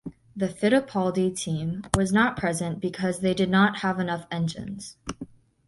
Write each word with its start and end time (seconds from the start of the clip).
The 0.35 0.47
Fittipaldi 0.47 1.35
team 1.37 1.83
was 1.93 2.11
not 2.11 2.35
present 2.35 2.79
because 2.79 3.19
they 3.19 3.35
did 3.35 3.51
not 3.51 3.81
have 3.81 3.99
enough 3.99 4.25
engines. 4.31 4.97